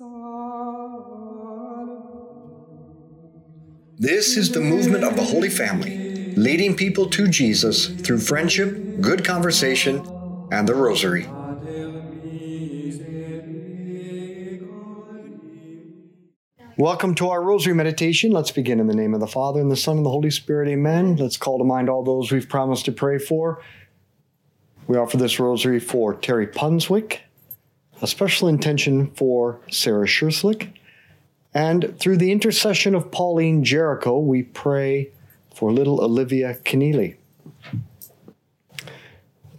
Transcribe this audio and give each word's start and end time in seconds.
This 0.00 0.06
is 4.36 4.52
the 4.52 4.60
movement 4.60 5.02
of 5.02 5.16
the 5.16 5.24
Holy 5.24 5.50
Family, 5.50 6.34
leading 6.36 6.76
people 6.76 7.10
to 7.10 7.26
Jesus 7.26 7.88
through 7.88 8.18
friendship, 8.18 9.00
good 9.00 9.24
conversation, 9.24 9.96
and 10.52 10.68
the 10.68 10.76
Rosary. 10.76 11.24
Welcome 16.76 17.16
to 17.16 17.30
our 17.30 17.42
Rosary 17.42 17.74
meditation. 17.74 18.30
Let's 18.30 18.52
begin 18.52 18.78
in 18.78 18.86
the 18.86 18.94
name 18.94 19.14
of 19.14 19.20
the 19.20 19.26
Father, 19.26 19.60
and 19.60 19.68
the 19.68 19.74
Son, 19.74 19.96
and 19.96 20.06
the 20.06 20.10
Holy 20.10 20.30
Spirit. 20.30 20.68
Amen. 20.68 21.16
Let's 21.16 21.36
call 21.36 21.58
to 21.58 21.64
mind 21.64 21.88
all 21.88 22.04
those 22.04 22.30
we've 22.30 22.48
promised 22.48 22.84
to 22.84 22.92
pray 22.92 23.18
for. 23.18 23.60
We 24.86 24.96
offer 24.96 25.16
this 25.16 25.40
Rosary 25.40 25.80
for 25.80 26.14
Terry 26.14 26.46
Punswick, 26.46 27.22
a 28.00 28.06
special 28.06 28.48
intention 28.48 29.10
for 29.12 29.60
Sarah 29.70 30.06
Schurslick, 30.06 30.72
and 31.54 31.98
through 31.98 32.18
the 32.18 32.32
intercession 32.32 32.94
of 32.94 33.10
Pauline 33.10 33.64
Jaricot, 33.64 34.24
we 34.24 34.42
pray 34.42 35.10
for 35.54 35.72
little 35.72 36.00
Olivia 36.00 36.54
Keneally. 36.64 37.16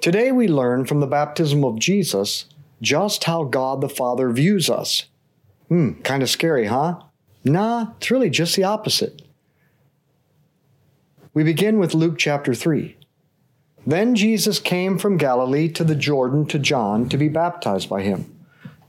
Today 0.02 0.31
we 0.31 0.47
learn 0.47 0.85
from 0.85 1.02
the 1.02 1.07
baptism 1.07 1.66
of 1.66 1.77
Jesus 1.77 2.45
just 2.81 3.25
how 3.25 3.44
God 3.44 3.81
the 3.81 3.89
Father 3.89 4.30
views 4.30 4.69
us. 4.69 5.05
Hmm, 5.67 5.94
kind 6.03 6.23
of 6.23 6.30
scary, 6.30 6.67
huh? 6.67 7.02
Nah, 7.44 7.94
it's 7.97 8.09
really 8.09 8.30
just 8.30 8.55
the 8.55 8.63
opposite. 8.63 9.21
We 11.33 11.44
begin 11.44 11.80
with 11.80 11.94
Luke 11.94 12.17
chapter 12.17 12.53
3. 12.53 12.95
Then 13.89 14.13
Jesus 14.13 14.59
came 14.59 14.99
from 14.99 15.17
Galilee 15.17 15.67
to 15.70 15.84
the 15.84 15.95
Jordan 15.95 16.45
to 16.49 16.59
John 16.59 17.09
to 17.09 17.17
be 17.17 17.27
baptized 17.27 17.89
by 17.89 18.03
him. 18.03 18.31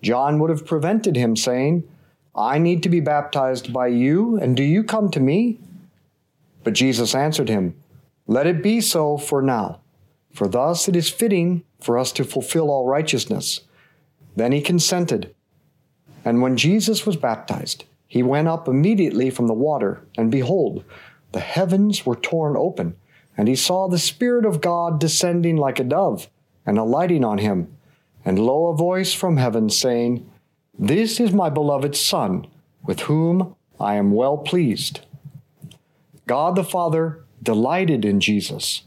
John 0.02 0.38
would 0.38 0.50
have 0.50 0.66
prevented 0.66 1.16
him, 1.16 1.36
saying, 1.36 1.88
I 2.36 2.58
need 2.58 2.82
to 2.82 2.90
be 2.90 3.00
baptized 3.00 3.72
by 3.72 3.86
you, 3.86 4.36
and 4.36 4.54
do 4.54 4.62
you 4.62 4.84
come 4.84 5.10
to 5.12 5.18
me? 5.18 5.58
But 6.64 6.74
Jesus 6.74 7.14
answered 7.14 7.48
him, 7.48 7.76
Let 8.26 8.46
it 8.46 8.62
be 8.62 8.82
so 8.82 9.16
for 9.16 9.40
now, 9.40 9.80
for 10.34 10.46
thus 10.46 10.86
it 10.86 10.94
is 10.94 11.08
fitting 11.08 11.64
for 11.80 11.96
us 11.96 12.12
to 12.12 12.22
fulfill 12.22 12.70
all 12.70 12.86
righteousness. 12.86 13.60
Then 14.36 14.52
he 14.52 14.60
consented. 14.60 15.34
And 16.26 16.42
when 16.42 16.58
Jesus 16.58 17.06
was 17.06 17.16
baptized, 17.16 17.84
he 18.06 18.22
went 18.22 18.48
up 18.48 18.68
immediately 18.68 19.30
from 19.30 19.46
the 19.46 19.54
water, 19.54 20.06
and 20.18 20.30
behold, 20.30 20.84
the 21.32 21.40
heavens 21.40 22.04
were 22.04 22.16
torn 22.16 22.54
open, 22.54 22.96
and 23.36 23.48
he 23.48 23.56
saw 23.56 23.88
the 23.88 23.98
Spirit 23.98 24.44
of 24.44 24.60
God 24.60 25.00
descending 25.00 25.56
like 25.56 25.78
a 25.78 25.84
dove, 25.84 26.28
and 26.66 26.78
alighting 26.78 27.24
on 27.24 27.38
him. 27.38 27.76
And 28.24 28.38
lo, 28.38 28.66
a 28.66 28.76
voice 28.76 29.14
from 29.14 29.38
heaven 29.38 29.70
saying, 29.70 30.30
This 30.78 31.18
is 31.20 31.32
my 31.32 31.48
beloved 31.48 31.96
Son, 31.96 32.46
with 32.84 33.00
whom 33.00 33.56
I 33.78 33.94
am 33.94 34.12
well 34.12 34.36
pleased. 34.36 35.00
God 36.26 36.54
the 36.54 36.64
Father 36.64 37.24
delighted 37.42 38.04
in 38.04 38.20
Jesus. 38.20 38.82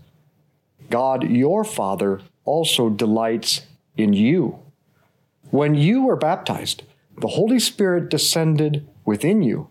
God 0.90 1.30
your 1.30 1.64
Father 1.64 2.22
also 2.46 2.90
delights 2.90 3.62
in 3.98 4.14
you. 4.14 4.60
When 5.50 5.76
you 5.76 6.04
were 6.04 6.16
baptized, 6.16 6.84
the 7.18 7.30
Holy 7.30 7.60
Spirit 7.60 8.10
descended 8.10 8.88
within 9.06 9.44
you, 9.44 9.70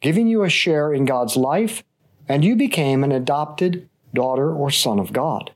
giving 0.00 0.26
you 0.26 0.42
a 0.42 0.48
share 0.48 0.92
in 0.92 1.04
God's 1.04 1.36
life, 1.36 1.84
and 2.28 2.44
you 2.44 2.56
became 2.56 3.04
an 3.04 3.12
adopted 3.12 3.88
daughter 4.14 4.52
or 4.52 4.70
son 4.70 4.98
of 4.98 5.12
God. 5.12 5.52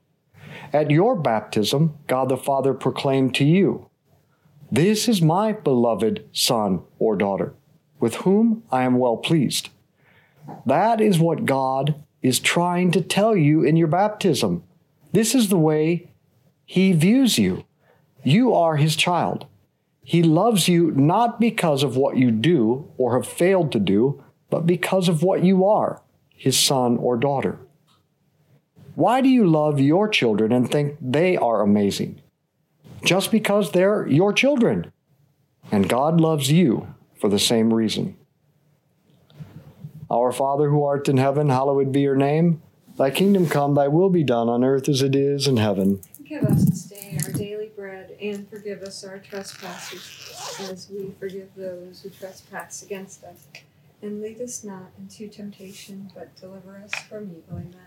At 0.72 0.90
your 0.90 1.16
baptism, 1.16 1.96
God 2.06 2.28
the 2.28 2.36
Father 2.36 2.74
proclaimed 2.74 3.34
to 3.36 3.44
you, 3.44 3.88
This 4.70 5.08
is 5.08 5.22
my 5.22 5.52
beloved 5.52 6.28
son 6.32 6.82
or 6.98 7.16
daughter, 7.16 7.54
with 8.00 8.16
whom 8.16 8.62
I 8.70 8.82
am 8.82 8.98
well 8.98 9.16
pleased. 9.16 9.70
That 10.64 11.00
is 11.00 11.18
what 11.18 11.46
God 11.46 11.94
is 12.22 12.40
trying 12.40 12.90
to 12.92 13.00
tell 13.00 13.36
you 13.36 13.62
in 13.62 13.76
your 13.76 13.88
baptism. 13.88 14.64
This 15.12 15.34
is 15.34 15.48
the 15.48 15.58
way 15.58 16.10
He 16.64 16.92
views 16.92 17.38
you. 17.38 17.64
You 18.24 18.54
are 18.54 18.76
His 18.76 18.96
child. 18.96 19.46
He 20.02 20.22
loves 20.22 20.68
you 20.68 20.92
not 20.92 21.40
because 21.40 21.82
of 21.82 21.96
what 21.96 22.16
you 22.16 22.30
do 22.30 22.88
or 22.96 23.16
have 23.16 23.26
failed 23.26 23.72
to 23.72 23.80
do, 23.80 24.22
but 24.50 24.64
because 24.64 25.08
of 25.08 25.24
what 25.24 25.42
you 25.42 25.64
are, 25.64 26.00
his 26.30 26.56
son 26.56 26.96
or 26.98 27.16
daughter. 27.16 27.58
Why 28.96 29.20
do 29.20 29.28
you 29.28 29.46
love 29.46 29.78
your 29.78 30.08
children 30.08 30.52
and 30.52 30.70
think 30.70 30.96
they 31.02 31.36
are 31.36 31.60
amazing? 31.60 32.22
Just 33.04 33.30
because 33.30 33.72
they're 33.72 34.08
your 34.08 34.32
children. 34.32 34.90
And 35.70 35.86
God 35.86 36.18
loves 36.18 36.50
you 36.50 36.94
for 37.20 37.28
the 37.28 37.38
same 37.38 37.74
reason. 37.74 38.16
Our 40.10 40.32
Father 40.32 40.70
who 40.70 40.82
art 40.82 41.10
in 41.10 41.18
heaven, 41.18 41.50
hallowed 41.50 41.92
be 41.92 42.00
your 42.00 42.16
name. 42.16 42.62
Thy 42.96 43.10
kingdom 43.10 43.50
come, 43.50 43.74
thy 43.74 43.86
will 43.86 44.08
be 44.08 44.24
done 44.24 44.48
on 44.48 44.64
earth 44.64 44.88
as 44.88 45.02
it 45.02 45.14
is 45.14 45.46
in 45.46 45.58
heaven. 45.58 46.00
Give 46.24 46.44
us 46.44 46.64
this 46.64 46.84
day 46.84 47.18
our 47.22 47.32
daily 47.32 47.70
bread, 47.76 48.16
and 48.18 48.48
forgive 48.48 48.80
us 48.80 49.04
our 49.04 49.18
trespasses, 49.18 50.58
as 50.70 50.88
we 50.90 51.10
forgive 51.20 51.50
those 51.54 52.00
who 52.00 52.08
trespass 52.08 52.82
against 52.82 53.24
us. 53.24 53.46
And 54.00 54.22
lead 54.22 54.40
us 54.40 54.64
not 54.64 54.92
into 54.98 55.28
temptation, 55.28 56.10
but 56.14 56.34
deliver 56.40 56.78
us 56.78 56.94
from 57.02 57.24
evil. 57.24 57.58
Amen. 57.58 57.85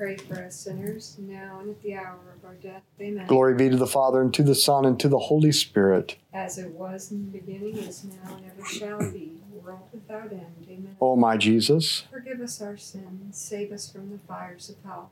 pray 0.00 0.16
for 0.16 0.42
us 0.42 0.56
sinners, 0.56 1.16
now 1.18 1.58
and 1.60 1.68
at 1.68 1.82
the 1.82 1.94
hour 1.94 2.18
of 2.34 2.42
our 2.42 2.54
death. 2.54 2.80
Amen. 2.98 3.26
Glory 3.26 3.54
be 3.54 3.68
to 3.68 3.76
the 3.76 3.86
Father, 3.86 4.22
and 4.22 4.32
to 4.32 4.42
the 4.42 4.54
Son, 4.54 4.86
and 4.86 4.98
to 4.98 5.10
the 5.10 5.18
Holy 5.18 5.52
Spirit. 5.52 6.16
As 6.32 6.56
it 6.56 6.70
was 6.70 7.10
in 7.10 7.30
the 7.30 7.38
beginning, 7.38 7.76
is 7.76 8.04
now, 8.04 8.34
and 8.34 8.46
ever 8.46 8.66
shall 8.66 9.12
be, 9.12 9.42
world 9.52 9.88
without 9.92 10.32
end. 10.32 10.66
Amen. 10.66 10.96
O 11.02 11.16
my 11.16 11.36
Jesus, 11.36 12.04
Forgive 12.10 12.40
us 12.40 12.62
our 12.62 12.78
sins, 12.78 13.36
save 13.36 13.72
us 13.72 13.92
from 13.92 14.10
the 14.10 14.18
fires 14.26 14.70
of 14.70 14.76
hell. 14.82 15.10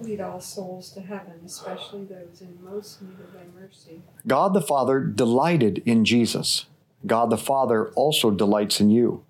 Lead 0.00 0.20
all 0.20 0.40
souls 0.40 0.90
to 0.90 1.00
heaven, 1.00 1.34
especially 1.46 2.04
those 2.04 2.40
in 2.40 2.58
most 2.60 3.00
need 3.00 3.20
of 3.20 3.32
thy 3.32 3.44
mercy. 3.56 4.02
God 4.26 4.52
the 4.52 4.60
Father 4.60 4.98
delighted 4.98 5.80
in 5.86 6.04
Jesus. 6.04 6.66
God 7.06 7.30
the 7.30 7.38
Father 7.38 7.90
also 7.90 8.32
delights 8.32 8.80
in 8.80 8.90
you. 8.90 9.24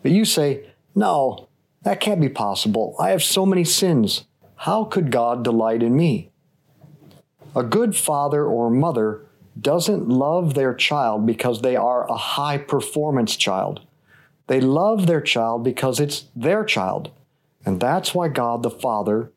But 0.00 0.12
you 0.12 0.24
say, 0.24 0.70
No, 0.94 1.48
that 1.84 2.00
can't 2.00 2.20
be 2.20 2.28
possible. 2.28 2.94
I 2.98 3.10
have 3.10 3.22
so 3.22 3.44
many 3.44 3.64
sins. 3.64 4.24
How 4.56 4.84
could 4.84 5.10
God 5.10 5.42
delight 5.42 5.82
in 5.82 5.96
me? 5.96 6.30
A 7.54 7.62
good 7.62 7.96
father 7.96 8.44
or 8.44 8.70
mother 8.70 9.26
doesn't 9.60 10.08
love 10.08 10.54
their 10.54 10.74
child 10.74 11.26
because 11.26 11.60
they 11.60 11.76
are 11.76 12.08
a 12.08 12.16
high 12.16 12.58
performance 12.58 13.36
child. 13.36 13.80
They 14.46 14.60
love 14.60 15.06
their 15.06 15.20
child 15.20 15.62
because 15.64 16.00
it's 16.00 16.24
their 16.34 16.64
child. 16.64 17.10
And 17.64 17.80
that's 17.80 18.14
why 18.14 18.28
God 18.28 18.62
the 18.62 18.70
Father 18.70 19.30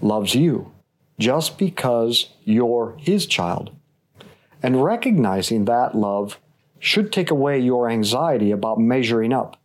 loves 0.00 0.34
you, 0.34 0.72
just 1.18 1.58
because 1.58 2.30
you're 2.44 2.96
His 2.98 3.26
child. 3.26 3.74
And 4.62 4.82
recognizing 4.84 5.64
that 5.64 5.94
love 5.94 6.38
should 6.78 7.12
take 7.12 7.30
away 7.30 7.58
your 7.58 7.88
anxiety 7.88 8.50
about 8.50 8.78
measuring 8.78 9.32
up. 9.32 9.56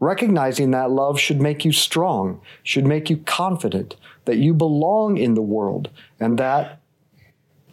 Recognizing 0.00 0.70
that 0.70 0.90
love 0.90 1.18
should 1.18 1.40
make 1.40 1.64
you 1.64 1.72
strong, 1.72 2.40
should 2.62 2.86
make 2.86 3.10
you 3.10 3.18
confident 3.18 3.96
that 4.24 4.38
you 4.38 4.54
belong 4.54 5.16
in 5.16 5.34
the 5.34 5.42
world 5.42 5.90
and 6.18 6.38
that 6.38 6.80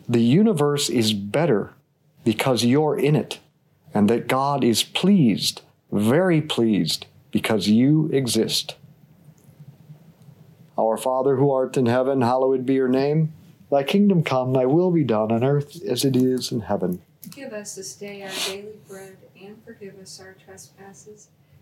the 0.08 0.22
universe 0.22 0.90
is 0.90 1.14
better 1.14 1.74
because 2.24 2.66
you're 2.66 3.00
in 3.00 3.16
it, 3.16 3.40
and 3.94 4.10
that 4.10 4.28
God 4.28 4.64
is 4.64 4.84
pleased, 4.84 5.62
very 5.92 6.42
pleased, 6.42 7.06
because 7.32 7.68
you 7.68 8.10
exist. 8.14 8.76
Our 10.78 10.98
Father 10.98 11.38
who 11.38 11.52
art 11.52 11.78
in 11.78 11.86
heaven, 11.86 12.22
hallowed 12.22 12.66
be 12.66 12.74
your 12.74 12.88
name. 12.88 13.34
Thy 13.72 13.84
kingdom 13.84 14.24
come, 14.24 14.54
thy 14.54 14.66
will 14.66 14.92
be 14.92 15.04
done 15.04 15.32
on 15.32 15.44
earth 15.44 15.82
as 15.84 16.04
it 16.04 16.16
is 16.16 16.52
in 16.52 16.62
heaven. 16.62 17.02
Give 17.30 17.54
us 17.54 17.76
this 17.76 17.96
day 17.96 18.24
our 18.24 18.30
daily 18.48 18.80
bread, 18.88 19.18
and 19.42 19.64
forgive 19.64 19.98
us 20.00 20.20
our 20.20 20.36
trespasses, 20.46 21.30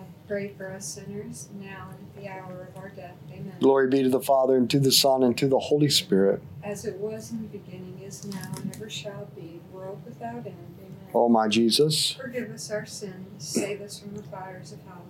pray 0.31 0.53
for 0.57 0.71
us 0.71 0.85
sinners, 0.85 1.49
now 1.59 1.89
and 1.89 2.07
at 2.07 2.15
the 2.15 2.29
hour 2.29 2.69
of 2.69 2.81
our 2.81 2.87
death. 2.87 3.17
Amen. 3.29 3.51
Glory 3.59 3.89
be 3.89 4.01
to 4.01 4.07
the 4.07 4.21
Father, 4.21 4.55
and 4.55 4.69
to 4.69 4.79
the 4.79 4.91
Son, 4.91 5.23
and 5.23 5.37
to 5.37 5.45
the 5.45 5.59
Holy 5.59 5.89
Spirit. 5.89 6.41
As 6.63 6.85
it 6.85 6.95
was 6.95 7.31
in 7.31 7.41
the 7.41 7.49
beginning, 7.49 7.99
is 8.01 8.23
now, 8.23 8.49
and 8.55 8.73
ever 8.73 8.89
shall 8.89 9.27
be, 9.35 9.59
world 9.73 10.01
without 10.05 10.45
end. 10.45 10.77
Amen. 10.79 11.11
O 11.13 11.27
my 11.27 11.49
Jesus, 11.49 12.11
Forgive 12.13 12.49
us 12.49 12.71
our 12.71 12.85
sins, 12.85 13.45
save 13.45 13.81
us 13.81 13.99
from 13.99 14.15
the 14.15 14.23
fires 14.23 14.71
of 14.71 14.81
hell. 14.83 15.03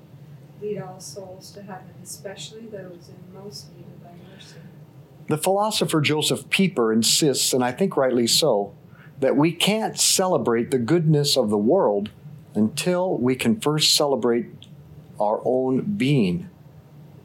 Lead 0.59 0.81
all 0.81 0.99
souls 0.99 1.51
to 1.51 1.61
heaven, 1.61 1.93
especially 2.01 2.61
those 2.61 3.09
in 3.09 3.31
most 3.31 3.71
need 3.75 3.85
of 3.85 4.03
thy 4.03 4.33
mercy. 4.33 4.55
the 5.27 5.37
philosopher 5.37 6.01
Josef 6.01 6.49
Pieper 6.49 6.91
insists, 6.91 7.53
and 7.53 7.63
I 7.63 7.71
think 7.71 7.95
rightly 7.95 8.25
so, 8.25 8.73
that 9.19 9.37
we 9.37 9.51
can't 9.51 9.99
celebrate 9.99 10.71
the 10.71 10.79
goodness 10.79 11.37
of 11.37 11.51
the 11.51 11.59
world 11.59 12.09
until 12.55 13.15
we 13.19 13.35
can 13.35 13.59
first 13.61 13.95
celebrate 13.95 14.47
our 15.21 15.41
own 15.45 15.95
being, 15.97 16.49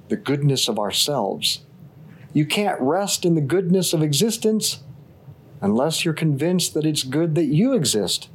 the 0.08 0.16
goodness 0.16 0.68
of 0.68 0.78
ourselves. 0.78 1.60
You 2.32 2.44
can't 2.44 2.80
rest 2.80 3.24
in 3.24 3.34
the 3.34 3.40
goodness 3.40 3.92
of 3.92 4.02
existence 4.02 4.82
unless 5.60 6.04
you're 6.04 6.14
convinced 6.14 6.74
that 6.74 6.84
it's 6.84 7.02
good 7.02 7.34
that 7.34 7.46
you 7.46 7.72
exist. 7.72 8.28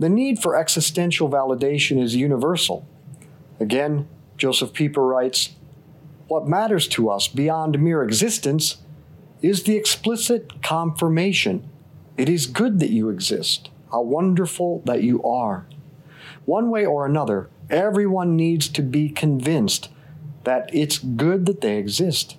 The 0.00 0.08
need 0.08 0.40
for 0.40 0.56
existential 0.56 1.30
validation 1.30 2.02
is 2.02 2.16
universal. 2.16 2.86
Again, 3.60 4.08
Josef 4.36 4.72
Pieper 4.72 5.06
writes 5.06 5.50
What 6.26 6.48
matters 6.48 6.88
to 6.88 7.10
us 7.10 7.28
beyond 7.28 7.78
mere 7.80 8.02
existence 8.02 8.78
is 9.42 9.62
the 9.62 9.76
explicit 9.76 10.62
confirmation 10.62 11.68
it 12.20 12.28
is 12.28 12.46
good 12.46 12.80
that 12.80 12.90
you 12.90 13.08
exist, 13.08 13.70
how 13.90 14.02
wonderful 14.02 14.82
that 14.84 15.02
you 15.02 15.22
are. 15.22 15.64
One 16.50 16.68
way 16.68 16.84
or 16.84 17.06
another, 17.06 17.48
everyone 17.70 18.34
needs 18.34 18.68
to 18.70 18.82
be 18.82 19.08
convinced 19.08 19.88
that 20.42 20.68
it's 20.72 20.98
good 20.98 21.46
that 21.46 21.60
they 21.60 21.76
exist. 21.76 22.38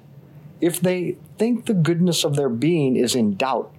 If 0.59 0.81
they 0.81 1.15
think 1.37 1.65
the 1.65 1.73
goodness 1.73 2.25
of 2.25 2.35
their 2.35 2.49
being 2.49 2.97
is 2.97 3.15
in 3.15 3.35
doubt, 3.35 3.73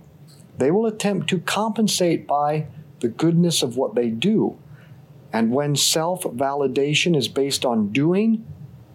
they 0.57 0.71
will 0.71 0.87
attempt 0.87 1.29
to 1.29 1.39
compensate 1.39 2.27
by 2.27 2.69
the 3.01 3.09
goodness 3.09 3.63
of 3.63 3.77
what 3.77 3.95
they 3.95 4.09
do. 4.09 4.57
And 5.35 5.53
when 5.53 5.77
self 5.77 6.23
validation 6.23 7.15
is 7.15 7.29
based 7.29 7.67
on 7.67 7.93
doing, 7.93 8.43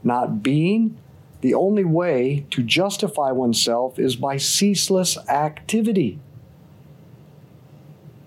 not 0.04 0.42
being, 0.42 0.98
the 1.42 1.54
only 1.54 1.86
way 1.86 2.48
to 2.50 2.64
justify 2.64 3.30
oneself 3.32 4.00
is 4.00 4.16
by 4.16 4.38
ceaseless 4.38 5.20
activity. 5.30 6.20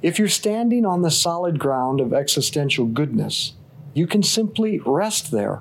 If 0.03 0.19
you're 0.19 0.29
standing 0.29 0.87
on 0.87 1.03
the 1.03 1.11
solid 1.11 1.59
ground 1.59 2.01
of 2.01 2.15
existential 2.15 2.87
goodness, 2.87 3.53
you 3.93 4.07
can 4.07 4.23
simply 4.23 4.81
rest 4.87 5.31
there. 5.31 5.61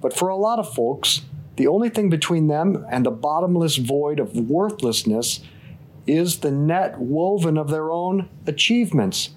But 0.00 0.16
for 0.16 0.28
a 0.28 0.36
lot 0.36 0.60
of 0.60 0.72
folks, 0.72 1.22
the 1.56 1.66
only 1.66 1.88
thing 1.88 2.08
between 2.08 2.46
them 2.46 2.86
and 2.88 3.04
the 3.04 3.10
bottomless 3.10 3.76
void 3.76 4.20
of 4.20 4.36
worthlessness 4.36 5.40
is 6.06 6.38
the 6.38 6.52
net 6.52 7.00
woven 7.00 7.58
of 7.58 7.68
their 7.68 7.90
own 7.90 8.28
achievements. 8.46 9.30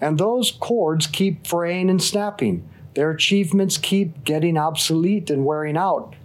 And 0.00 0.18
those 0.18 0.50
cords 0.50 1.06
keep 1.06 1.46
fraying 1.46 1.88
and 1.88 2.02
snapping. 2.02 2.68
Their 2.94 3.12
achievements 3.12 3.78
keep 3.78 4.24
getting 4.24 4.58
obsolete 4.58 5.30
and 5.30 5.46
wearing 5.46 5.76
out, 5.76 6.16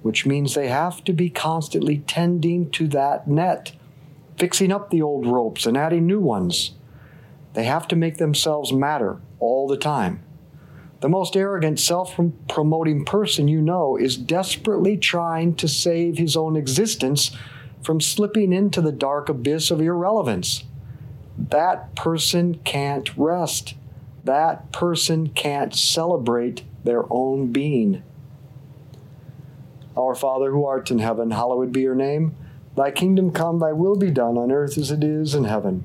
which 0.00 0.24
means 0.24 0.54
they 0.54 0.68
have 0.68 1.04
to 1.04 1.12
be 1.12 1.28
constantly 1.28 1.98
tending 1.98 2.70
to 2.70 2.88
that 2.88 3.28
net, 3.28 3.72
fixing 4.38 4.72
up 4.72 4.88
the 4.88 5.02
old 5.02 5.26
ropes 5.26 5.66
and 5.66 5.76
adding 5.76 6.06
new 6.06 6.20
ones. 6.20 6.72
They 7.54 7.64
have 7.64 7.86
to 7.88 7.96
make 7.96 8.16
themselves 8.16 8.72
matter 8.72 9.20
all 9.38 9.68
the 9.68 9.76
time. 9.76 10.22
The 11.00 11.08
most 11.08 11.36
arrogant, 11.36 11.80
self 11.80 12.18
promoting 12.48 13.04
person 13.04 13.48
you 13.48 13.60
know 13.60 13.96
is 13.96 14.16
desperately 14.16 14.96
trying 14.96 15.56
to 15.56 15.66
save 15.66 16.16
his 16.16 16.36
own 16.36 16.56
existence 16.56 17.36
from 17.82 18.00
slipping 18.00 18.52
into 18.52 18.80
the 18.80 18.92
dark 18.92 19.28
abyss 19.28 19.70
of 19.70 19.80
irrelevance. 19.80 20.62
That 21.36 21.96
person 21.96 22.60
can't 22.64 23.16
rest. 23.16 23.74
That 24.24 24.70
person 24.70 25.30
can't 25.30 25.74
celebrate 25.74 26.62
their 26.84 27.04
own 27.10 27.50
being. 27.50 28.04
Our 29.96 30.14
Father 30.14 30.52
who 30.52 30.64
art 30.64 30.90
in 30.90 31.00
heaven, 31.00 31.32
hallowed 31.32 31.72
be 31.72 31.80
your 31.80 31.96
name. 31.96 32.36
Thy 32.76 32.92
kingdom 32.92 33.32
come, 33.32 33.58
thy 33.58 33.72
will 33.72 33.96
be 33.96 34.10
done 34.10 34.38
on 34.38 34.52
earth 34.52 34.78
as 34.78 34.90
it 34.90 35.02
is 35.02 35.34
in 35.34 35.44
heaven. 35.44 35.84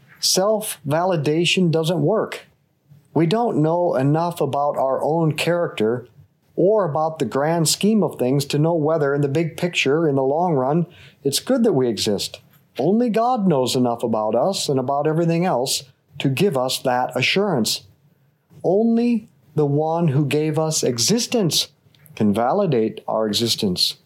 self 0.21 0.79
validation 0.87 1.71
doesn't 1.71 2.01
work. 2.01 2.45
We 3.13 3.25
don't 3.25 3.61
know 3.61 3.95
enough 3.95 4.39
about 4.39 4.77
our 4.77 5.03
own 5.03 5.35
character 5.35 6.07
or 6.55 6.85
about 6.85 7.19
the 7.19 7.25
grand 7.25 7.67
scheme 7.67 8.03
of 8.03 8.17
things 8.17 8.45
to 8.45 8.59
know 8.59 8.73
whether, 8.73 9.13
in 9.13 9.21
the 9.21 9.27
big 9.27 9.57
picture, 9.57 10.07
in 10.07 10.15
the 10.15 10.23
long 10.23 10.53
run, 10.53 10.85
it's 11.23 11.39
good 11.39 11.63
that 11.63 11.73
we 11.73 11.87
exist. 11.87 12.39
Only 12.77 13.09
God 13.09 13.47
knows 13.47 13.75
enough 13.75 14.03
about 14.03 14.35
us 14.35 14.69
and 14.69 14.79
about 14.79 15.07
everything 15.07 15.45
else 15.45 15.83
to 16.19 16.29
give 16.29 16.57
us 16.57 16.79
that 16.79 17.15
assurance. 17.15 17.81
Only 18.63 19.27
the 19.55 19.65
one 19.65 20.09
who 20.09 20.25
gave 20.25 20.57
us 20.57 20.83
existence 20.83 21.69
can 22.15 22.33
validate 22.33 23.01
our 23.07 23.27
existence. 23.27 23.97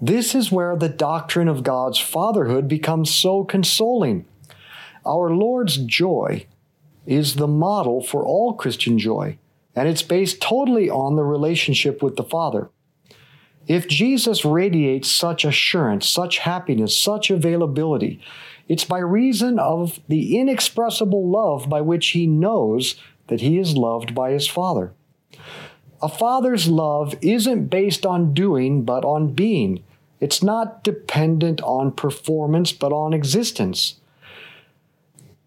This 0.00 0.34
is 0.34 0.50
where 0.50 0.76
the 0.76 0.88
doctrine 0.88 1.48
of 1.48 1.62
God's 1.62 1.98
fatherhood 1.98 2.66
becomes 2.66 3.14
so 3.14 3.44
consoling. 3.44 4.26
Our 5.04 5.30
Lord's 5.30 5.78
joy 5.78 6.46
is 7.06 7.34
the 7.34 7.48
model 7.48 8.02
for 8.02 8.24
all 8.24 8.54
Christian 8.54 8.98
joy, 8.98 9.38
and 9.74 9.88
it's 9.88 10.02
based 10.02 10.40
totally 10.40 10.88
on 10.88 11.16
the 11.16 11.24
relationship 11.24 12.02
with 12.02 12.16
the 12.16 12.22
Father. 12.22 12.70
If 13.66 13.88
Jesus 13.88 14.44
radiates 14.44 15.10
such 15.10 15.44
assurance, 15.44 16.08
such 16.08 16.38
happiness, 16.38 16.98
such 16.98 17.30
availability, 17.30 18.20
it's 18.68 18.84
by 18.84 18.98
reason 18.98 19.58
of 19.58 20.00
the 20.08 20.38
inexpressible 20.38 21.28
love 21.28 21.68
by 21.68 21.80
which 21.80 22.08
he 22.08 22.26
knows 22.26 22.94
that 23.26 23.40
he 23.40 23.58
is 23.58 23.76
loved 23.76 24.14
by 24.14 24.30
his 24.30 24.46
Father. 24.46 24.92
A 26.00 26.08
father's 26.08 26.68
love 26.68 27.14
isn't 27.22 27.66
based 27.66 28.04
on 28.04 28.34
doing, 28.34 28.84
but 28.84 29.04
on 29.04 29.34
being. 29.34 29.82
It's 30.20 30.42
not 30.42 30.84
dependent 30.84 31.60
on 31.62 31.92
performance, 31.92 32.72
but 32.72 32.92
on 32.92 33.12
existence. 33.12 34.00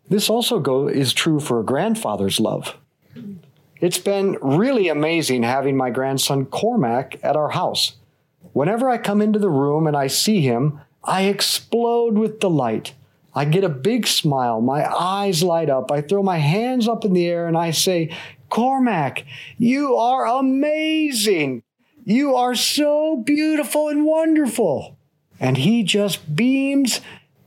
This 0.10 0.30
also 0.30 0.60
go, 0.60 0.88
is 0.88 1.14
true 1.14 1.40
for 1.40 1.60
a 1.60 1.66
grandfather's 1.66 2.40
love. 2.40 2.78
It's 3.82 3.98
been 3.98 4.38
really 4.42 4.88
amazing 4.88 5.44
having 5.44 5.76
my 5.76 5.90
grandson 5.90 6.46
Cormac 6.46 7.20
at 7.24 7.36
our 7.36 7.50
house. 7.50 7.94
Whenever 8.54 8.90
I 8.90 8.98
come 8.98 9.22
into 9.22 9.40
the 9.40 9.50
room 9.50 9.86
and 9.86 9.98
I 9.98 10.08
see 10.08 10.42
him, 10.42 10.80
I 11.04 11.24
explode 11.24 12.18
with 12.18 12.40
delight. 12.40 12.94
I 13.34 13.44
get 13.46 13.66
a 13.66 13.70
big 13.70 14.08
smile, 14.08 14.62
my 14.62 14.90
eyes 14.90 15.44
light 15.44 15.70
up, 15.70 15.92
I 15.92 16.02
throw 16.02 16.24
my 16.24 16.38
hands 16.38 16.88
up 16.88 17.04
in 17.04 17.12
the 17.12 17.28
air 17.28 17.48
and 17.48 17.58
I 17.58 17.72
say, 17.72 18.16
Cormac, 18.50 19.26
you 19.58 19.96
are 19.98 20.26
amazing. 20.26 21.64
You 22.06 22.36
are 22.36 22.56
so 22.56 23.18
beautiful 23.18 23.90
and 23.90 24.06
wonderful. 24.06 24.98
And 25.40 25.58
he 25.58 25.84
just 25.84 26.36
beams 26.36 27.02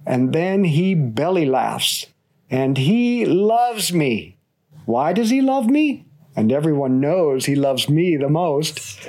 and 0.05 0.35
then 0.35 0.65
he 0.65 0.95
belly 0.95 1.47
laughs. 1.47 2.07
And 2.51 2.79
he 2.79 3.25
loves 3.27 3.93
me. 3.93 4.39
Why 4.87 5.13
does 5.13 5.31
he 5.31 5.41
love 5.41 5.67
me? 5.67 6.07
And 6.35 6.53
everyone 6.53 7.01
knows 7.01 7.45
he 7.45 7.55
loves 7.55 7.89
me 7.89 8.17
the 8.17 8.29
most 8.29 9.09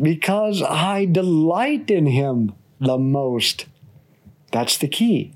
because 0.00 0.62
I 0.62 1.04
delight 1.04 1.90
in 1.90 2.06
him 2.06 2.52
the 2.80 2.98
most. 2.98 3.66
That's 4.50 4.78
the 4.78 4.88
key. 4.88 5.34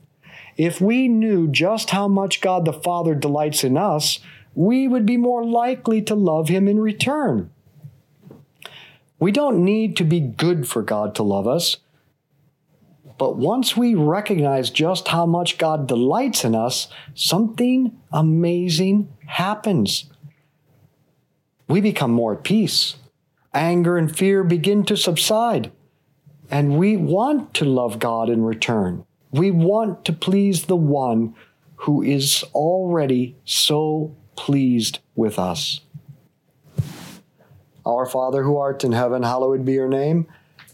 If 0.56 0.80
we 0.80 1.08
knew 1.08 1.48
just 1.48 1.90
how 1.90 2.08
much 2.08 2.40
God 2.40 2.64
the 2.64 2.72
Father 2.72 3.14
delights 3.14 3.64
in 3.64 3.76
us, 3.76 4.20
we 4.54 4.86
would 4.86 5.06
be 5.06 5.16
more 5.16 5.44
likely 5.44 6.02
to 6.02 6.14
love 6.14 6.48
Him 6.48 6.68
in 6.68 6.80
return. 6.80 7.50
We 9.18 9.32
don't 9.32 9.64
need 9.64 9.96
to 9.96 10.04
be 10.04 10.20
good 10.20 10.68
for 10.68 10.82
God 10.82 11.14
to 11.14 11.22
love 11.22 11.46
us. 11.46 11.78
But 13.22 13.36
once 13.36 13.76
we 13.76 13.94
recognize 13.94 14.68
just 14.68 15.06
how 15.06 15.26
much 15.26 15.56
God 15.56 15.86
delights 15.86 16.44
in 16.44 16.56
us, 16.56 16.88
something 17.14 17.96
amazing 18.12 19.12
happens. 19.26 20.10
We 21.68 21.80
become 21.80 22.10
more 22.10 22.34
at 22.34 22.42
peace. 22.42 22.96
Anger 23.54 23.96
and 23.96 24.12
fear 24.12 24.42
begin 24.42 24.82
to 24.86 24.96
subside. 24.96 25.70
And 26.50 26.76
we 26.76 26.96
want 26.96 27.54
to 27.54 27.64
love 27.64 28.00
God 28.00 28.28
in 28.28 28.42
return. 28.42 29.04
We 29.30 29.52
want 29.52 30.04
to 30.06 30.12
please 30.12 30.64
the 30.64 30.74
one 30.74 31.36
who 31.76 32.02
is 32.02 32.42
already 32.52 33.36
so 33.44 34.16
pleased 34.34 34.98
with 35.14 35.38
us. 35.38 35.78
Our 37.86 38.04
Father 38.04 38.42
who 38.42 38.56
art 38.56 38.82
in 38.82 38.90
heaven, 38.90 39.22
hallowed 39.22 39.64
be 39.64 39.74
your 39.74 39.88
name. 39.88 40.26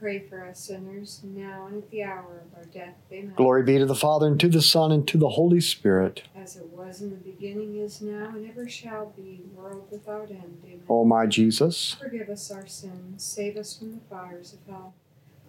pray 0.00 0.18
for 0.18 0.46
us 0.46 0.60
sinners, 0.60 1.20
now 1.22 1.66
and 1.66 1.82
at 1.82 1.90
the 1.90 2.02
hour 2.02 2.42
of 2.46 2.58
our 2.58 2.64
death. 2.64 2.94
Amen. 3.12 3.34
Glory 3.36 3.62
be 3.62 3.78
to 3.78 3.84
the 3.84 3.94
Father, 3.94 4.26
and 4.26 4.40
to 4.40 4.48
the 4.48 4.62
Son, 4.62 4.90
and 4.90 5.06
to 5.06 5.18
the 5.18 5.30
Holy 5.30 5.60
Spirit. 5.60 6.22
As 6.34 6.56
it 6.56 6.66
was 6.68 7.02
in 7.02 7.10
the 7.10 7.16
beginning, 7.16 7.76
is 7.76 8.00
now, 8.00 8.30
and 8.30 8.48
ever 8.48 8.66
shall 8.68 9.12
be, 9.14 9.42
world 9.54 9.86
without 9.90 10.30
end. 10.30 10.62
Amen. 10.64 10.82
O 10.88 11.04
my 11.04 11.26
Jesus, 11.26 11.96
Forgive 12.00 12.30
us 12.30 12.50
our 12.50 12.66
sins, 12.66 13.22
save 13.22 13.56
us 13.56 13.76
from 13.76 13.92
the 13.92 14.00
fires 14.08 14.54
of 14.54 14.60
hell. 14.66 14.94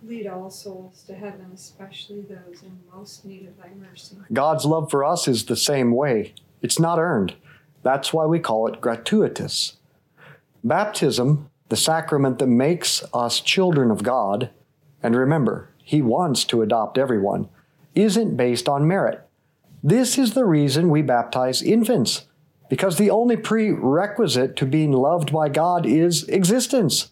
Lead 0.04 0.28
all 0.28 0.50
souls 0.50 1.04
to 1.04 1.14
heaven, 1.14 1.52
especially 1.54 2.22
those 2.22 2.64
in 2.64 2.80
most 2.94 3.24
need 3.24 3.48
of 3.48 3.58
thy 3.58 3.70
mercy. 3.80 4.18
God's 4.34 4.66
love 4.66 4.90
for 4.90 5.06
us 5.06 5.28
is 5.28 5.46
the 5.46 5.56
same 5.56 5.92
way. 5.94 6.34
It's 6.62 6.80
not 6.80 7.00
earned. 7.00 7.36
That's 7.84 8.12
why 8.12 8.26
we 8.26 8.40
call 8.40 8.68
it 8.68 8.82
gratuitous. 8.82 9.78
Baptism, 10.64 11.51
the 11.72 11.78
sacrament 11.78 12.38
that 12.40 12.48
makes 12.48 13.02
us 13.14 13.40
children 13.40 13.92
of 13.92 14.04
God, 14.04 14.50
and 15.02 15.16
remember, 15.16 15.70
He 15.82 16.02
wants 16.02 16.44
to 16.44 16.62
adopt 16.62 16.98
everyone, 16.98 17.48
isn't 17.96 18.36
based 18.36 18.68
on 18.68 18.86
merit. 18.86 19.26
This 19.82 20.18
is 20.18 20.34
the 20.34 20.44
reason 20.44 20.90
we 20.90 21.02
baptize 21.02 21.62
infants, 21.64 22.28
because 22.70 22.98
the 22.98 23.10
only 23.10 23.38
prerequisite 23.38 24.58
to 24.58 24.66
being 24.66 24.92
loved 24.92 25.32
by 25.32 25.48
God 25.48 25.86
is 25.86 26.28
existence. 26.28 27.12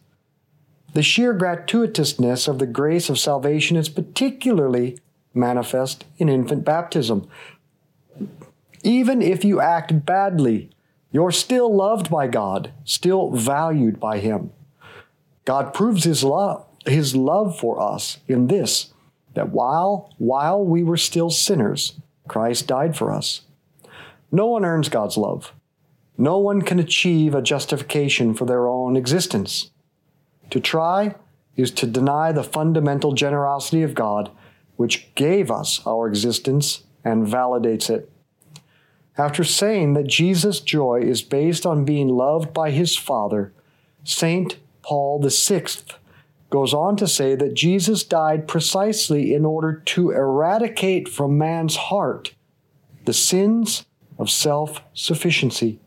The 0.94 1.04
sheer 1.04 1.34
gratuitousness 1.34 2.50
of 2.50 2.60
the 2.60 2.68
grace 2.68 3.10
of 3.10 3.18
salvation 3.18 3.78
is 3.78 3.88
particularly 3.88 5.00
manifest 5.34 6.04
in 6.18 6.28
infant 6.28 6.66
baptism. 6.66 7.30
Even 8.84 9.22
if 9.22 9.46
you 9.46 9.62
act 9.62 10.06
badly, 10.06 10.70
you're 11.12 11.32
still 11.32 11.74
loved 11.74 12.10
by 12.10 12.28
God, 12.28 12.72
still 12.84 13.32
valued 13.32 14.00
by 14.00 14.20
Him. 14.20 14.52
God 15.46 15.74
proves 15.74 16.04
His 16.04 16.24
love, 16.24 16.66
His 16.86 17.16
love 17.16 17.58
for 17.60 17.82
us 17.82 18.20
in 18.28 18.48
this 18.48 18.94
that 19.34 19.50
while, 19.50 20.14
while 20.18 20.64
we 20.64 20.84
were 20.84 20.98
still 20.98 21.30
sinners, 21.30 21.94
Christ 22.28 22.68
died 22.68 22.98
for 22.98 23.12
us. 23.12 23.42
No 24.32 24.48
one 24.48 24.66
earns 24.66 24.90
God's 24.90 25.18
love. 25.18 25.54
No 26.18 26.38
one 26.38 26.62
can 26.62 26.80
achieve 26.80 27.34
a 27.34 27.42
justification 27.42 28.34
for 28.34 28.46
their 28.46 28.68
own 28.68 28.98
existence. 28.98 29.72
To 30.50 30.60
try 30.60 31.16
is 31.56 31.72
to 31.72 31.88
deny 31.88 32.32
the 32.32 32.44
fundamental 32.44 33.14
generosity 33.14 33.82
of 33.84 33.94
God, 33.94 34.30
which 34.76 35.14
gave 35.16 35.50
us 35.50 35.82
our 35.86 36.08
existence 36.08 36.84
and 37.04 37.26
validates 37.26 37.90
it. 37.90 38.12
After 39.20 39.44
saying 39.44 39.96
that 39.96 40.08
Jesus' 40.08 40.62
joy 40.62 41.02
is 41.02 41.22
based 41.22 41.66
on 41.66 41.84
being 41.84 42.08
loved 42.08 42.54
by 42.54 42.72
his 42.72 42.96
Father, 42.96 43.52
St. 44.06 44.56
Paul 44.82 45.22
VI 45.22 45.66
goes 46.50 46.74
on 46.74 46.96
to 46.96 47.06
say 47.06 47.36
that 47.36 47.54
Jesus 47.54 48.06
died 48.06 48.48
precisely 48.48 49.34
in 49.34 49.44
order 49.44 49.74
to 49.88 50.12
eradicate 50.12 51.10
from 51.10 51.38
man's 51.38 51.76
heart 51.76 52.34
the 53.04 53.12
sins 53.12 53.86
of 54.18 54.30
self 54.30 54.82
sufficiency. 54.94 55.82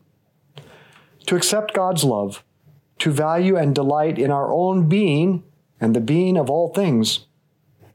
To 1.27 1.35
accept 1.35 1.73
God's 1.73 2.05
love, 2.05 2.45
to 2.99 3.11
value 3.11 3.57
and 3.57 3.75
delight 3.75 4.18
in 4.18 4.31
our 4.31 4.53
own 4.53 4.90
being 4.90 5.42
and 5.81 5.97
the 5.97 6.01
being 6.01 6.37
of 6.37 6.51
all 6.51 6.68
things, 6.68 7.27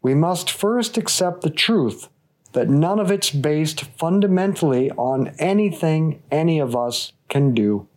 we 0.01 0.15
must 0.15 0.49
first 0.49 0.97
accept 0.97 1.41
the 1.41 1.51
truth 1.51 2.09
that 2.57 2.69
none 2.69 2.97
of 2.97 3.11
it's 3.11 3.29
based 3.29 3.83
fundamentally 3.99 4.89
on 4.93 5.27
anything 5.37 6.19
any 6.31 6.57
of 6.57 6.75
us 6.75 7.13
can 7.29 7.53
do. 7.53 7.87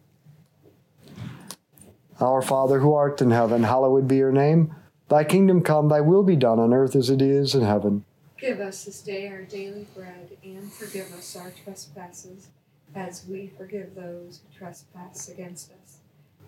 Our 2.21 2.43
Father 2.43 2.81
who 2.81 2.93
art 2.93 3.23
in 3.23 3.31
heaven, 3.31 3.63
hallowed 3.63 4.07
be 4.07 4.17
your 4.17 4.33
name. 4.33 4.75
Thy 5.09 5.25
kingdom 5.25 5.63
come, 5.63 5.89
thy 5.89 6.03
will 6.03 6.23
be 6.23 6.37
done 6.37 6.59
on 6.59 6.75
earth 6.75 6.95
as 6.95 7.09
it 7.09 7.23
is 7.23 7.55
in 7.55 7.63
heaven. 7.63 8.05
Give 8.39 8.61
us 8.61 8.85
this 8.85 9.01
day 9.01 9.29
our 9.29 9.45
daily 9.45 9.87
bread, 9.97 10.37
and 10.45 10.71
forgive 10.71 11.11
us 11.15 11.35
our 11.37 11.53
trespasses, 11.65 12.49
as 12.95 13.25
we 13.27 13.51
forgive 13.57 13.95
those 13.95 14.43
who 14.43 14.59
trespass 14.59 15.31
against 15.31 15.71
us. 15.71 15.80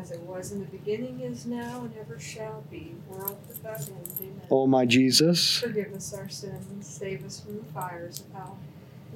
As 0.00 0.10
it 0.10 0.20
was 0.20 0.52
in 0.52 0.60
the 0.60 0.66
beginning, 0.66 1.20
is 1.20 1.46
now, 1.46 1.80
and 1.80 1.92
ever 1.98 2.18
shall 2.18 2.62
be, 2.70 2.94
world 3.08 3.38
without 3.48 3.80
end. 3.88 4.10
Amen. 4.20 4.40
O 4.50 4.66
my 4.66 4.84
Jesus, 4.84 5.58
Forgive 5.58 5.94
us 5.94 6.12
our 6.12 6.28
sins, 6.28 6.86
save 6.86 7.24
us 7.24 7.40
from 7.40 7.56
the 7.56 7.64
fires 7.64 8.20
of 8.20 8.32
hell. 8.34 8.58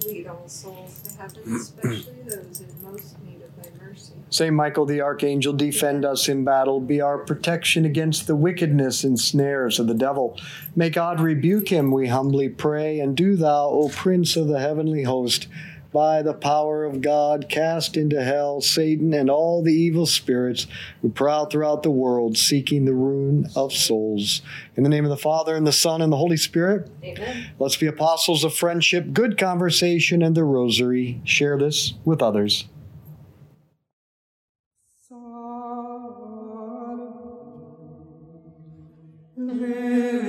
Lead 0.07 0.27
all 0.27 0.49
souls 0.49 1.03
to 1.03 1.19
heaven, 1.21 1.57
especially 1.57 2.23
those 2.25 2.63
in 2.63 2.69
most 2.83 3.17
need 3.23 3.43
of 3.43 3.63
thy 3.63 3.85
mercy. 3.85 4.13
Saint 4.31 4.55
Michael 4.55 4.87
the 4.87 5.03
Archangel, 5.03 5.53
defend 5.53 6.07
us 6.07 6.29
in 6.29 6.45
battle. 6.45 6.81
Be 6.81 7.03
our 7.03 7.19
protection 7.19 7.85
against 7.85 8.27
the 8.27 8.37
wickedness 8.37 9.05
and 9.05 9.21
snares 9.21 9.79
of 9.79 9.89
the 9.89 9.95
devil. 9.95 10.39
May 10.75 10.89
God 10.89 11.21
rebuke 11.21 11.69
him, 11.69 11.91
we 11.91 12.07
humbly 12.07 12.49
pray. 12.49 13.01
And 13.01 13.15
do 13.15 13.37
thou, 13.37 13.69
O 13.69 13.91
Prince 13.91 14.37
of 14.37 14.49
the 14.49 14.61
heavenly 14.61 15.03
host, 15.03 15.47
by 15.93 16.23
the 16.23 16.35
power 16.35 16.85
of 16.85 17.01
God, 17.01 17.49
cast 17.49 17.97
into 17.97 18.23
hell 18.23 18.61
Satan 18.61 19.13
and 19.13 19.29
all 19.29 19.63
the 19.63 19.73
evil 19.73 20.07
spirits 20.07 20.67
who 21.03 21.11
prowl 21.11 21.47
throughout 21.47 21.83
the 21.83 21.91
world 21.91 22.37
seeking 22.37 22.85
the 22.85 22.95
ruin 22.95 23.49
of 23.57 23.73
souls. 23.73 24.43
In 24.77 24.83
the 24.83 24.89
name 24.89 25.05
of 25.05 25.11
the 25.11 25.17
Father, 25.17 25.57
and 25.57 25.67
the 25.67 25.73
Son, 25.73 26.01
and 26.01 26.13
the 26.13 26.17
Holy 26.17 26.37
Spirit, 26.37 26.91
Amen. 27.03 27.51
let's 27.59 27.77
be 27.77 27.87
apostles 27.87 28.45
of 28.45 28.55
friendship, 28.55 29.13
good 29.13 29.37
conversation, 29.37 30.23
and 30.23 30.37
the 30.37 30.45
rosary. 30.45 31.21
Share 31.25 31.59
this 31.59 31.95
with 32.05 32.23
others. 32.23 32.67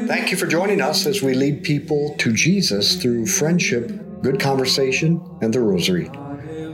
Thank 0.08 0.32
you 0.32 0.38
for 0.38 0.48
joining 0.48 0.82
us 0.82 1.06
as 1.06 1.22
we 1.22 1.34
lead 1.34 1.64
people 1.64 2.16
to 2.20 2.34
Jesus 2.34 2.96
through 3.02 3.28
friendship, 3.28 3.92
good 4.22 4.40
conversation, 4.40 5.22
and 5.42 5.54
the 5.54 5.60
rosary. 5.60 6.10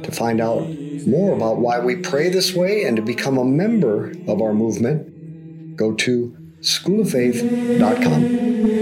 To 0.03 0.11
find 0.11 0.39
out 0.39 0.67
more 1.07 1.35
about 1.35 1.57
why 1.57 1.79
we 1.79 1.95
pray 1.95 2.29
this 2.29 2.53
way 2.53 2.83
and 2.83 2.95
to 2.97 3.01
become 3.01 3.37
a 3.37 3.45
member 3.45 4.11
of 4.27 4.41
our 4.41 4.53
movement, 4.53 5.75
go 5.75 5.93
to 5.93 6.35
schooloffaith.com. 6.61 8.76